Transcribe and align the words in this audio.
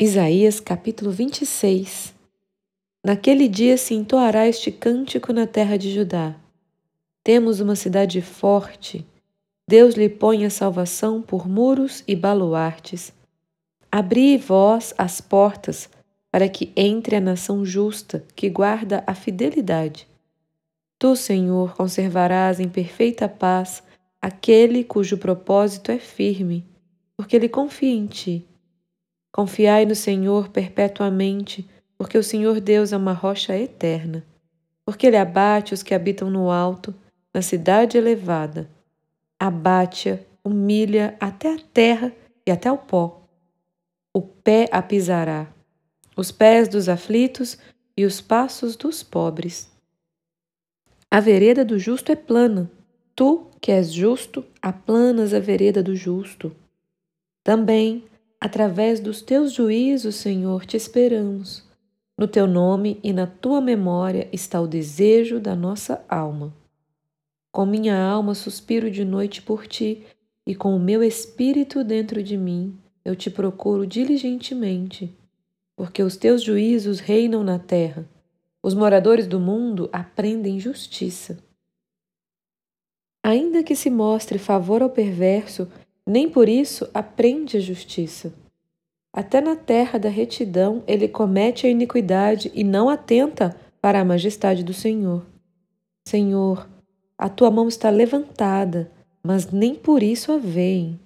Isaías 0.00 0.60
capítulo 0.60 1.10
26 1.10 2.14
Naquele 3.04 3.48
dia 3.48 3.76
se 3.76 3.94
entoará 3.94 4.46
este 4.46 4.70
cântico 4.70 5.32
na 5.32 5.44
terra 5.44 5.76
de 5.76 5.92
Judá. 5.92 6.36
Temos 7.24 7.58
uma 7.58 7.74
cidade 7.74 8.22
forte. 8.22 9.04
Deus 9.68 9.96
lhe 9.96 10.08
põe 10.08 10.44
a 10.44 10.50
salvação 10.50 11.20
por 11.20 11.48
muros 11.48 12.04
e 12.06 12.14
baluartes. 12.14 13.12
Abri 13.90 14.36
vós 14.38 14.94
as 14.96 15.20
portas 15.20 15.90
para 16.30 16.48
que 16.48 16.72
entre 16.76 17.16
a 17.16 17.20
nação 17.20 17.64
justa 17.64 18.24
que 18.36 18.48
guarda 18.48 19.02
a 19.04 19.16
fidelidade. 19.16 20.06
Tu, 20.96 21.16
Senhor, 21.16 21.74
conservarás 21.74 22.60
em 22.60 22.68
perfeita 22.68 23.28
paz 23.28 23.82
aquele 24.22 24.84
cujo 24.84 25.18
propósito 25.18 25.90
é 25.90 25.98
firme, 25.98 26.64
porque 27.16 27.34
ele 27.34 27.48
confia 27.48 27.92
em 27.92 28.06
ti. 28.06 28.46
Confiai 29.38 29.86
no 29.86 29.94
Senhor 29.94 30.48
perpetuamente, 30.48 31.64
porque 31.96 32.18
o 32.18 32.24
Senhor 32.24 32.60
Deus 32.60 32.92
é 32.92 32.96
uma 32.96 33.12
rocha 33.12 33.56
eterna. 33.56 34.26
Porque 34.84 35.06
ele 35.06 35.16
abate 35.16 35.72
os 35.72 35.80
que 35.80 35.94
habitam 35.94 36.28
no 36.28 36.50
alto, 36.50 36.92
na 37.32 37.40
cidade 37.40 37.96
elevada. 37.96 38.68
Abate-a, 39.38 40.18
humilha 40.42 41.16
até 41.20 41.54
a 41.54 41.58
terra 41.72 42.12
e 42.44 42.50
até 42.50 42.72
o 42.72 42.76
pó. 42.76 43.22
O 44.12 44.22
pé 44.22 44.68
a 44.72 44.82
pisará, 44.82 45.46
os 46.16 46.32
pés 46.32 46.66
dos 46.66 46.88
aflitos 46.88 47.58
e 47.96 48.04
os 48.04 48.20
passos 48.20 48.74
dos 48.74 49.04
pobres. 49.04 49.70
A 51.08 51.20
vereda 51.20 51.64
do 51.64 51.78
justo 51.78 52.10
é 52.10 52.16
plana. 52.16 52.68
Tu, 53.14 53.46
que 53.60 53.70
és 53.70 53.92
justo, 53.92 54.44
aplanas 54.60 55.32
a 55.32 55.38
vereda 55.38 55.80
do 55.80 55.94
justo. 55.94 56.50
Também 57.44 58.02
Através 58.40 59.00
dos 59.00 59.20
teus 59.20 59.52
juízos, 59.52 60.14
Senhor, 60.14 60.64
te 60.64 60.76
esperamos. 60.76 61.64
No 62.16 62.28
teu 62.28 62.46
nome 62.46 62.98
e 63.02 63.12
na 63.12 63.26
tua 63.26 63.60
memória 63.60 64.28
está 64.32 64.60
o 64.60 64.66
desejo 64.66 65.40
da 65.40 65.56
nossa 65.56 66.04
alma. 66.08 66.54
Com 67.52 67.66
minha 67.66 68.00
alma 68.00 68.34
suspiro 68.34 68.90
de 68.90 69.04
noite 69.04 69.42
por 69.42 69.66
ti, 69.66 70.04
e 70.46 70.54
com 70.54 70.74
o 70.74 70.80
meu 70.80 71.02
espírito 71.02 71.84
dentro 71.84 72.22
de 72.22 72.36
mim 72.36 72.78
eu 73.04 73.14
te 73.14 73.30
procuro 73.30 73.86
diligentemente, 73.86 75.14
porque 75.76 76.02
os 76.02 76.16
teus 76.16 76.42
juízos 76.42 77.00
reinam 77.00 77.44
na 77.44 77.58
terra, 77.58 78.08
os 78.62 78.74
moradores 78.74 79.26
do 79.26 79.38
mundo 79.38 79.88
aprendem 79.92 80.58
justiça. 80.58 81.38
Ainda 83.22 83.62
que 83.62 83.76
se 83.76 83.90
mostre 83.90 84.38
favor 84.38 84.82
ao 84.82 84.90
perverso, 84.90 85.68
nem 86.08 86.26
por 86.26 86.48
isso 86.48 86.88
aprende 86.94 87.58
a 87.58 87.60
justiça. 87.60 88.32
Até 89.12 89.42
na 89.42 89.54
terra 89.54 89.98
da 89.98 90.08
retidão 90.08 90.82
ele 90.86 91.06
comete 91.06 91.66
a 91.66 91.70
iniquidade 91.70 92.50
e 92.54 92.64
não 92.64 92.88
atenta 92.88 93.54
para 93.78 94.00
a 94.00 94.04
majestade 94.06 94.64
do 94.64 94.72
Senhor. 94.72 95.26
Senhor, 96.06 96.66
a 97.18 97.28
tua 97.28 97.50
mão 97.50 97.68
está 97.68 97.90
levantada, 97.90 98.90
mas 99.22 99.50
nem 99.50 99.74
por 99.74 100.02
isso 100.02 100.32
a 100.32 100.38
veem. 100.38 100.98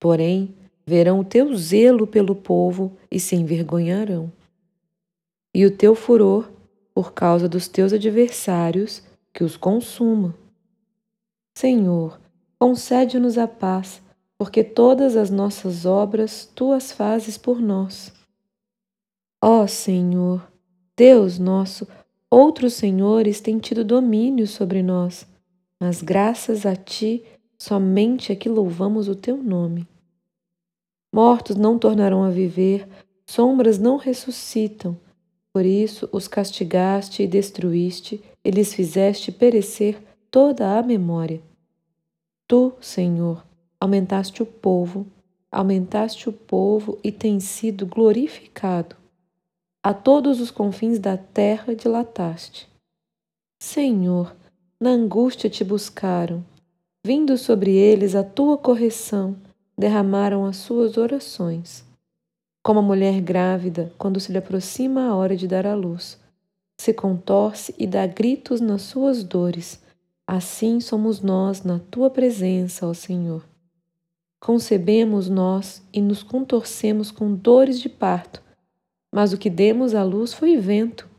Porém, 0.00 0.56
verão 0.84 1.20
o 1.20 1.24
teu 1.24 1.54
zelo 1.54 2.04
pelo 2.04 2.34
povo 2.34 2.96
e 3.08 3.20
se 3.20 3.36
envergonharão. 3.36 4.32
E 5.54 5.64
o 5.64 5.70
teu 5.70 5.94
furor 5.94 6.50
por 6.92 7.12
causa 7.12 7.48
dos 7.48 7.68
teus 7.68 7.92
adversários 7.92 9.04
que 9.32 9.44
os 9.44 9.56
consuma. 9.56 10.34
Senhor, 11.56 12.20
Concede-nos 12.60 13.38
a 13.38 13.48
paz, 13.48 14.02
porque 14.36 14.62
todas 14.62 15.16
as 15.16 15.30
nossas 15.30 15.86
obras 15.86 16.44
tu 16.54 16.72
as 16.72 16.92
fazes 16.92 17.38
por 17.38 17.58
nós. 17.58 18.12
Ó 19.42 19.66
Senhor, 19.66 20.46
Deus 20.94 21.38
nosso, 21.38 21.88
outros 22.30 22.74
senhores 22.74 23.40
têm 23.40 23.58
tido 23.58 23.82
domínio 23.82 24.46
sobre 24.46 24.82
nós, 24.82 25.26
mas 25.80 26.02
graças 26.02 26.66
a 26.66 26.76
ti 26.76 27.24
somente 27.58 28.30
é 28.30 28.36
que 28.36 28.50
louvamos 28.50 29.08
o 29.08 29.14
teu 29.14 29.38
nome. 29.38 29.88
Mortos 31.14 31.56
não 31.56 31.78
tornarão 31.78 32.22
a 32.22 32.28
viver, 32.28 32.86
sombras 33.26 33.78
não 33.78 33.96
ressuscitam. 33.96 34.98
Por 35.50 35.64
isso 35.64 36.08
os 36.12 36.28
castigaste 36.28 37.22
e 37.22 37.26
destruíste, 37.26 38.22
e 38.44 38.50
lhes 38.50 38.74
fizeste 38.74 39.32
perecer 39.32 39.98
toda 40.30 40.78
a 40.78 40.82
memória. 40.82 41.40
Tu, 42.50 42.72
Senhor, 42.80 43.46
aumentaste 43.80 44.42
o 44.42 44.46
povo, 44.46 45.06
aumentaste 45.52 46.28
o 46.28 46.32
povo 46.32 46.98
e 47.00 47.12
tem 47.12 47.38
sido 47.38 47.86
glorificado. 47.86 48.96
A 49.80 49.94
todos 49.94 50.40
os 50.40 50.50
confins 50.50 50.98
da 50.98 51.16
terra 51.16 51.76
dilataste. 51.76 52.68
Senhor, 53.62 54.34
na 54.80 54.90
angústia 54.90 55.48
te 55.48 55.62
buscaram, 55.62 56.44
vindo 57.06 57.38
sobre 57.38 57.70
eles 57.70 58.16
a 58.16 58.24
tua 58.24 58.58
correção, 58.58 59.36
derramaram 59.78 60.44
as 60.44 60.56
suas 60.56 60.96
orações. 60.96 61.84
Como 62.64 62.80
a 62.80 62.82
mulher 62.82 63.20
grávida, 63.20 63.94
quando 63.96 64.18
se 64.18 64.32
lhe 64.32 64.38
aproxima 64.38 65.06
a 65.06 65.14
hora 65.14 65.36
de 65.36 65.46
dar 65.46 65.68
à 65.68 65.76
luz, 65.76 66.18
se 66.80 66.92
contorce 66.92 67.72
e 67.78 67.86
dá 67.86 68.04
gritos 68.08 68.60
nas 68.60 68.82
suas 68.82 69.22
dores, 69.22 69.80
Assim 70.32 70.78
somos 70.78 71.20
nós 71.20 71.64
na 71.64 71.80
tua 71.90 72.08
presença, 72.08 72.86
ó 72.86 72.94
Senhor. 72.94 73.44
Concebemos 74.38 75.28
nós 75.28 75.82
e 75.92 76.00
nos 76.00 76.22
contorcemos 76.22 77.10
com 77.10 77.34
dores 77.34 77.80
de 77.80 77.88
parto, 77.88 78.40
mas 79.12 79.32
o 79.32 79.36
que 79.36 79.50
demos 79.50 79.92
à 79.92 80.04
luz 80.04 80.32
foi 80.32 80.56
vento. 80.56 81.10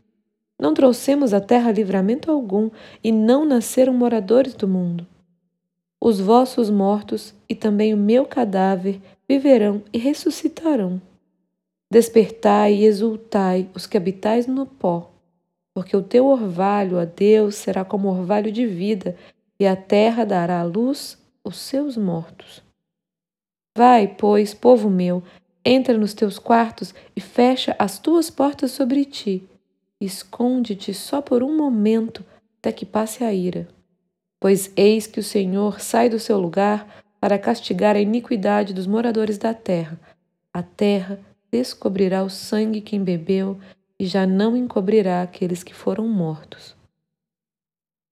Não 0.58 0.72
trouxemos 0.72 1.34
à 1.34 1.42
terra 1.42 1.70
livramento 1.70 2.30
algum 2.30 2.70
e 3.04 3.12
não 3.12 3.44
nasceram 3.44 3.92
moradores 3.92 4.54
do 4.54 4.66
mundo. 4.66 5.06
Os 6.00 6.18
vossos 6.18 6.70
mortos 6.70 7.34
e 7.46 7.54
também 7.54 7.92
o 7.92 7.98
meu 7.98 8.24
cadáver 8.24 8.98
viverão 9.28 9.82
e 9.92 9.98
ressuscitarão. 9.98 10.98
Despertai 11.90 12.76
e 12.76 12.86
exultai 12.86 13.68
os 13.74 13.86
que 13.86 13.98
habitais 13.98 14.46
no 14.46 14.64
pó 14.64 15.11
porque 15.74 15.96
o 15.96 16.02
teu 16.02 16.26
orvalho, 16.26 16.98
a 16.98 17.04
Deus, 17.04 17.54
será 17.54 17.84
como 17.84 18.08
orvalho 18.08 18.52
de 18.52 18.66
vida, 18.66 19.16
e 19.58 19.66
a 19.66 19.76
terra 19.76 20.24
dará 20.24 20.60
à 20.60 20.64
luz 20.64 21.18
os 21.44 21.56
seus 21.56 21.96
mortos. 21.96 22.62
Vai, 23.76 24.06
pois, 24.06 24.52
povo 24.52 24.90
meu, 24.90 25.22
entra 25.64 25.96
nos 25.96 26.12
teus 26.12 26.38
quartos 26.38 26.94
e 27.16 27.20
fecha 27.20 27.74
as 27.78 27.98
tuas 27.98 28.28
portas 28.28 28.72
sobre 28.72 29.04
ti. 29.04 29.48
Esconde-te 30.00 30.92
só 30.92 31.22
por 31.22 31.42
um 31.42 31.56
momento 31.56 32.24
até 32.58 32.72
que 32.72 32.84
passe 32.84 33.24
a 33.24 33.32
ira. 33.32 33.68
Pois 34.38 34.72
eis 34.76 35.06
que 35.06 35.20
o 35.20 35.22
Senhor 35.22 35.80
sai 35.80 36.08
do 36.08 36.18
seu 36.18 36.38
lugar 36.38 37.02
para 37.20 37.38
castigar 37.38 37.94
a 37.94 38.00
iniquidade 38.00 38.74
dos 38.74 38.86
moradores 38.86 39.38
da 39.38 39.54
terra. 39.54 39.98
A 40.52 40.62
terra 40.62 41.20
descobrirá 41.50 42.22
o 42.24 42.28
sangue 42.28 42.80
que 42.80 42.96
embebeu 42.96 43.58
e 44.02 44.06
já 44.08 44.26
não 44.26 44.56
encobrirá 44.56 45.22
aqueles 45.22 45.62
que 45.62 45.72
foram 45.72 46.08
mortos. 46.08 46.74